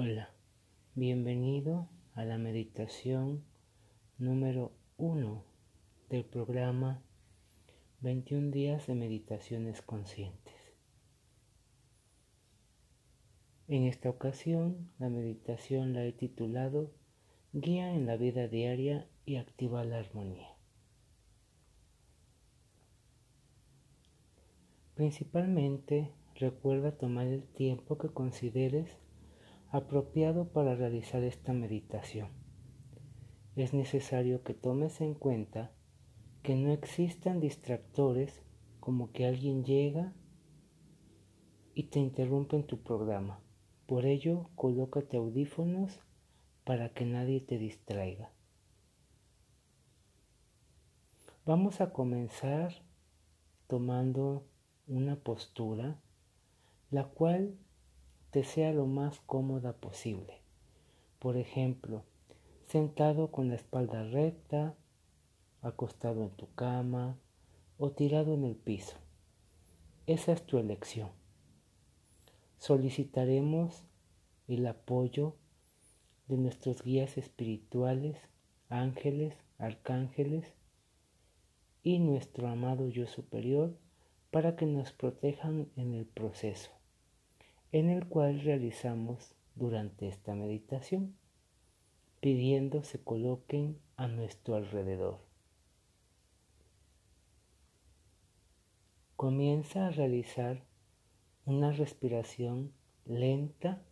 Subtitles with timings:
[0.00, 0.30] Hola,
[0.94, 3.42] bienvenido a la meditación
[4.16, 5.42] número 1
[6.08, 7.02] del programa
[8.02, 10.54] 21 días de meditaciones conscientes.
[13.66, 16.92] En esta ocasión, la meditación la he titulado
[17.52, 20.54] Guía en la vida diaria y activa la armonía.
[24.94, 28.96] Principalmente, recuerda tomar el tiempo que consideres
[29.70, 32.28] apropiado para realizar esta meditación.
[33.56, 35.72] Es necesario que tomes en cuenta
[36.42, 38.42] que no existan distractores
[38.80, 40.14] como que alguien llega
[41.74, 43.40] y te interrumpe en tu programa.
[43.86, 46.00] Por ello, colócate audífonos
[46.64, 48.32] para que nadie te distraiga.
[51.44, 52.82] Vamos a comenzar
[53.66, 54.46] tomando
[54.86, 56.00] una postura
[56.90, 57.58] la cual
[58.30, 60.42] te sea lo más cómoda posible.
[61.18, 62.04] Por ejemplo,
[62.66, 64.76] sentado con la espalda recta,
[65.62, 67.18] acostado en tu cama
[67.78, 68.96] o tirado en el piso.
[70.06, 71.10] Esa es tu elección.
[72.58, 73.84] Solicitaremos
[74.46, 75.36] el apoyo
[76.26, 78.18] de nuestros guías espirituales,
[78.68, 80.52] ángeles, arcángeles
[81.82, 83.78] y nuestro amado yo superior
[84.30, 86.77] para que nos protejan en el proceso
[87.72, 91.16] en el cual realizamos durante esta meditación,
[92.20, 95.20] pidiendo se coloquen a nuestro alrededor.
[99.16, 100.64] Comienza a realizar
[101.44, 102.72] una respiración
[103.04, 103.82] lenta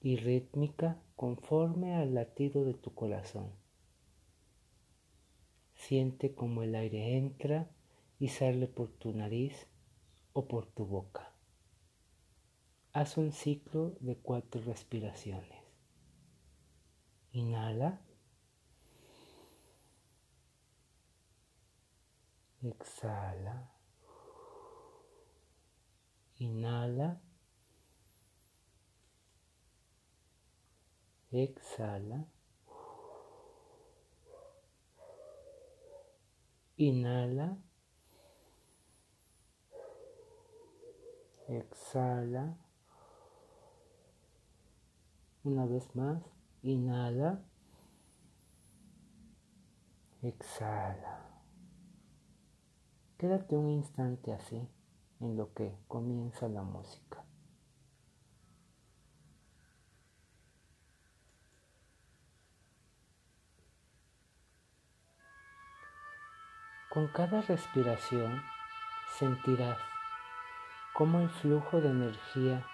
[0.00, 3.50] y rítmica conforme al latido de tu corazón.
[5.74, 7.68] Siente como el aire entra
[8.18, 9.66] y sale por tu nariz
[10.32, 11.32] o por tu boca.
[12.92, 15.62] Haz un ciclo de cuatro respiraciones.
[17.32, 18.00] Inhala.
[22.62, 23.70] Exhala.
[26.38, 27.20] Inhala.
[31.30, 32.26] Exhala.
[36.78, 37.58] Inhala.
[41.48, 42.67] Exhala.
[45.48, 46.22] Una vez más,
[46.60, 47.42] inhala.
[50.20, 51.40] Exhala.
[53.16, 54.68] Quédate un instante así
[55.20, 57.24] en lo que comienza la música.
[66.90, 68.42] Con cada respiración
[69.18, 69.78] sentirás
[70.92, 72.66] cómo el flujo de energía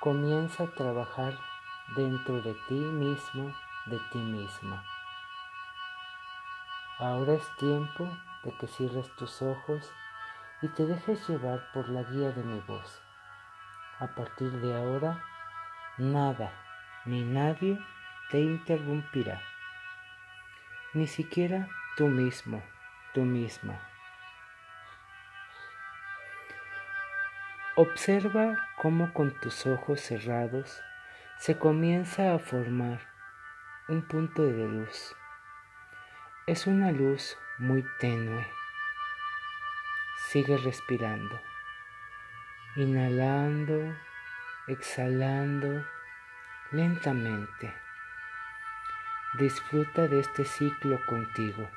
[0.00, 1.49] comienza a trabajar
[1.96, 3.54] dentro de ti mismo,
[3.86, 4.84] de ti misma.
[6.98, 8.08] Ahora es tiempo
[8.44, 9.92] de que cierres tus ojos
[10.62, 13.02] y te dejes llevar por la guía de mi voz.
[13.98, 15.22] A partir de ahora,
[15.98, 16.52] nada
[17.06, 17.78] ni nadie
[18.30, 19.40] te interrumpirá,
[20.92, 22.62] ni siquiera tú mismo,
[23.14, 23.80] tú misma.
[27.76, 30.82] Observa cómo con tus ojos cerrados
[31.40, 33.00] se comienza a formar
[33.88, 35.16] un punto de luz.
[36.46, 38.46] Es una luz muy tenue.
[40.28, 41.40] Sigue respirando,
[42.76, 43.96] inhalando,
[44.66, 45.82] exhalando
[46.72, 47.72] lentamente.
[49.38, 51.70] Disfruta de este ciclo contigo.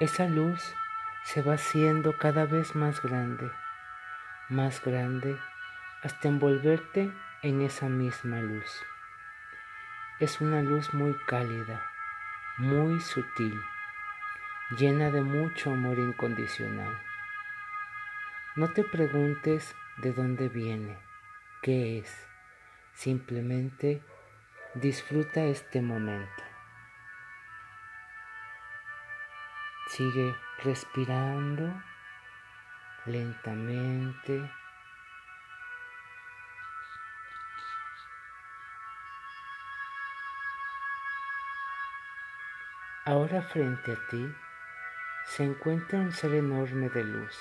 [0.00, 0.74] Esa luz
[1.22, 3.50] se va haciendo cada vez más grande,
[4.50, 5.38] más grande,
[6.02, 7.10] hasta envolverte
[7.42, 8.84] en esa misma luz.
[10.18, 11.88] Es una luz muy cálida,
[12.56, 13.60] muy sutil,
[14.76, 17.00] llena de mucho amor incondicional.
[18.56, 20.98] No te preguntes de dónde viene,
[21.62, 22.26] qué es,
[22.94, 24.02] simplemente
[24.74, 26.42] disfruta este momento.
[29.86, 31.72] Sigue respirando
[33.06, 34.50] lentamente
[43.08, 44.34] Ahora frente a ti
[45.24, 47.34] se encuentra un ser enorme de luz.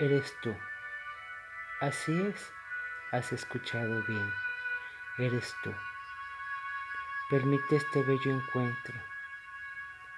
[0.00, 0.52] Eres tú.
[1.80, 2.52] Así es,
[3.12, 4.32] has escuchado bien.
[5.16, 5.72] Eres tú.
[7.30, 8.96] Permite este bello encuentro.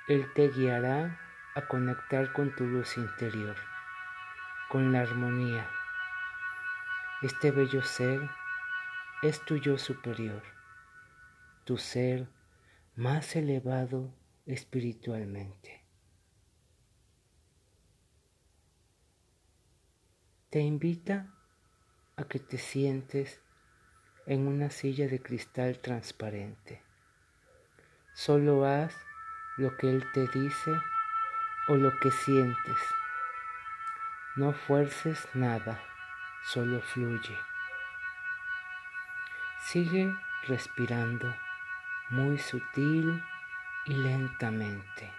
[0.09, 1.21] Él te guiará
[1.55, 3.57] a conectar con tu luz interior,
[4.71, 5.69] con la armonía.
[7.21, 8.23] Este bello ser
[9.21, 10.43] es tu yo superior,
[11.67, 12.27] tu ser
[12.97, 14.15] más elevado
[14.53, 15.85] espiritualmente.
[20.51, 21.33] Te invita
[22.17, 23.41] a que te sientes
[24.27, 26.83] en una silla de cristal transparente.
[28.15, 28.95] Solo haz
[29.57, 30.73] lo que Él te dice
[31.69, 32.79] o lo que sientes.
[34.37, 35.83] No fuerces nada,
[36.43, 37.37] solo fluye.
[39.61, 40.13] Sigue
[40.49, 41.33] respirando
[42.11, 43.23] muy sutil
[43.87, 45.13] lentamente.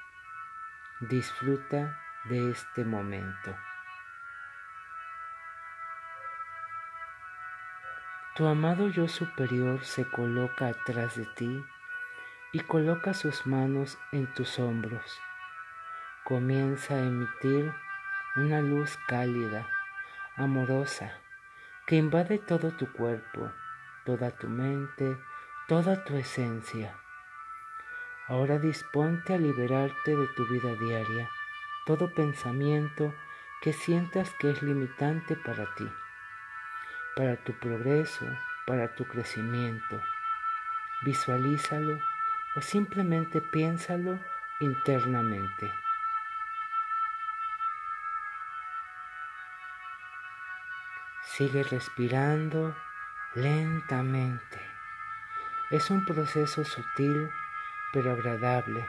[0.99, 3.55] Disfruta de este momento.
[8.35, 11.65] Tu amado yo superior se coloca atrás de ti
[12.53, 15.19] y coloca sus manos en tus hombros.
[16.23, 17.73] Comienza a emitir
[18.35, 19.67] una luz cálida,
[20.37, 21.19] amorosa,
[21.87, 23.51] que invade todo tu cuerpo,
[24.05, 25.17] toda tu mente,
[25.67, 27.00] toda tu esencia.
[28.31, 31.29] Ahora disponte a liberarte de tu vida diaria,
[31.85, 33.13] todo pensamiento
[33.61, 35.91] que sientas que es limitante para ti,
[37.17, 38.25] para tu progreso,
[38.65, 40.01] para tu crecimiento.
[41.01, 41.99] Visualízalo
[42.55, 44.17] o simplemente piénsalo
[44.61, 45.69] internamente.
[51.23, 52.73] Sigue respirando
[53.35, 54.61] lentamente.
[55.69, 57.29] Es un proceso sutil
[57.91, 58.85] pero agradable,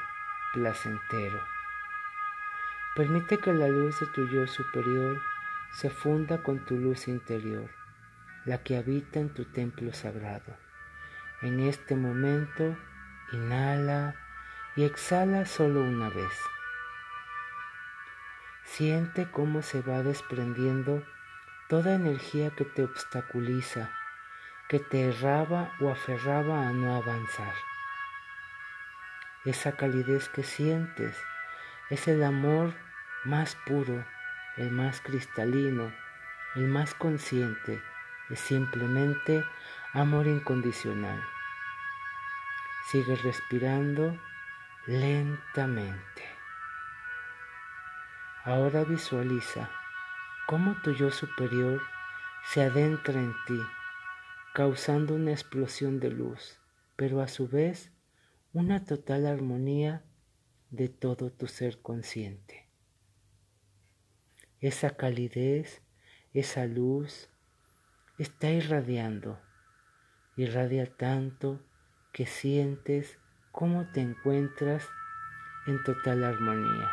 [0.53, 1.41] placentero.
[2.95, 5.21] Permite que la luz de tu yo superior
[5.73, 7.71] se funda con tu luz interior,
[8.45, 10.57] la que habita en tu templo sagrado.
[11.41, 12.77] En este momento,
[13.33, 14.15] inhala
[14.77, 16.33] y exhala solo una vez.
[18.65, 21.03] Siente cómo se va desprendiendo
[21.69, 23.91] toda energía que te obstaculiza,
[24.69, 27.55] que te erraba o aferraba a no avanzar.
[29.45, 31.17] Esa calidez que sientes
[31.91, 32.75] es el amor
[33.25, 34.05] más puro,
[34.57, 35.93] el más cristalino,
[36.55, 37.83] el más consciente,
[38.31, 39.45] es simplemente
[39.93, 41.23] amor incondicional.
[42.87, 44.19] Sigue respirando
[44.87, 46.25] lentamente.
[48.45, 49.71] Ahora visualiza
[50.47, 51.81] cómo tu yo superior
[52.45, 53.61] se adentra en ti,
[54.53, 56.59] causando una explosión de luz,
[56.97, 57.92] pero a su vez
[58.53, 60.03] una total armonía
[60.71, 62.69] de todo tu ser consciente.
[64.61, 65.83] Esa calidez,
[66.33, 67.29] esa luz
[68.19, 69.41] está irradiando,
[70.37, 71.61] irradia tanto
[72.13, 73.19] que sientes
[73.51, 74.89] cómo te encuentras
[75.67, 76.91] en total armonía,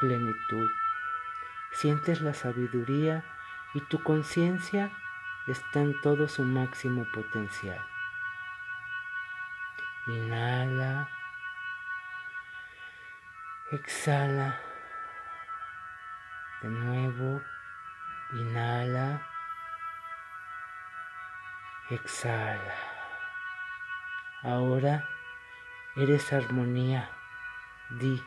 [0.00, 0.68] plenitud
[1.72, 3.24] sientes la sabiduría
[3.74, 4.92] y tu conciencia
[5.48, 7.80] está en todo su máximo potencial.
[10.08, 11.08] Inhala,
[13.70, 14.60] exhala,
[16.60, 17.40] de nuevo,
[18.32, 19.22] inhala,
[21.88, 22.74] exhala.
[24.42, 25.08] Ahora
[25.94, 27.08] eres armonía.
[27.90, 28.20] Di,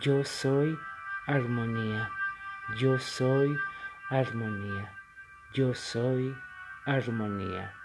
[0.00, 0.78] yo soy
[1.26, 2.08] armonía.
[2.76, 3.58] Yo soy
[4.10, 4.94] armonía.
[5.52, 6.38] Yo soy
[6.84, 7.77] armonía.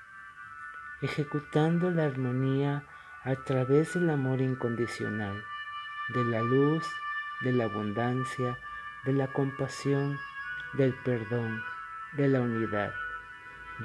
[1.04, 2.86] Ejecutando la armonía
[3.26, 5.44] a través del amor incondicional,
[6.14, 6.88] de la luz,
[7.42, 8.58] de la abundancia,
[9.04, 10.18] de la compasión,
[10.72, 11.62] del perdón,
[12.14, 12.94] de la unidad.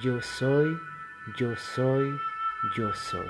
[0.00, 0.80] Yo soy,
[1.36, 2.16] yo soy,
[2.76, 3.28] yo soy.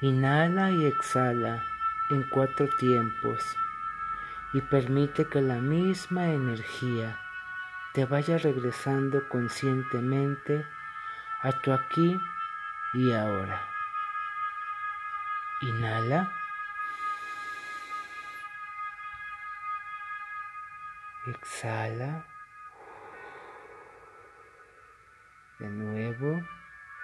[0.00, 1.64] Inhala y exhala
[2.10, 3.40] en cuatro tiempos
[4.52, 7.20] y permite que la misma energía
[7.92, 10.66] te vaya regresando conscientemente
[11.42, 12.20] a tu aquí
[12.94, 13.62] y ahora.
[15.60, 16.32] Inhala.
[21.26, 22.24] Exhala.
[25.58, 26.42] De nuevo.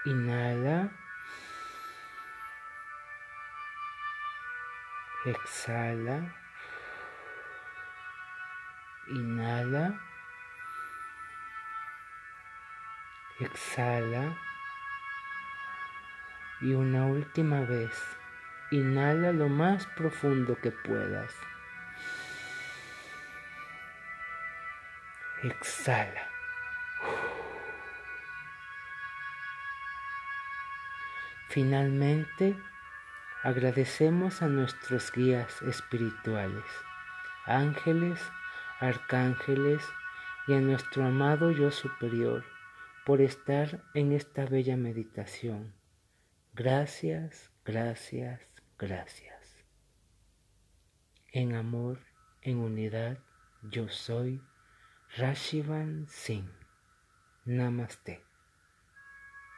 [0.04, 0.90] Inhala.
[5.24, 6.34] Exhala.
[9.08, 10.13] Inhala.
[13.40, 14.38] Exhala.
[16.60, 17.90] Y una última vez.
[18.70, 21.34] Inhala lo más profundo que puedas.
[25.42, 26.28] Exhala.
[31.48, 32.56] Finalmente,
[33.42, 36.64] agradecemos a nuestros guías espirituales,
[37.46, 38.20] ángeles,
[38.78, 39.84] arcángeles
[40.46, 42.44] y a nuestro amado yo superior
[43.04, 45.74] por estar en esta bella meditación.
[46.54, 48.40] Gracias, gracias,
[48.78, 49.64] gracias.
[51.32, 51.98] En amor,
[52.42, 53.18] en unidad,
[53.62, 54.40] yo soy
[55.16, 56.50] Rashivan Singh.
[57.44, 58.22] Namaste.